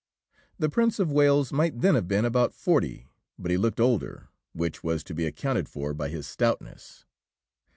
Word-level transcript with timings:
The 0.57 0.67
Prince 0.67 0.97
of 0.97 1.11
Wales 1.11 1.53
might 1.53 1.81
then 1.81 1.93
have 1.93 2.07
been 2.07 2.25
about 2.25 2.55
forty, 2.55 3.05
but 3.37 3.51
he 3.51 3.57
looked 3.57 3.79
older, 3.79 4.29
which 4.51 4.83
was 4.83 5.03
to 5.03 5.13
be 5.13 5.27
accounted 5.27 5.69
for 5.69 5.93
by 5.93 6.09
his 6.09 6.25
stoutness. 6.25 7.05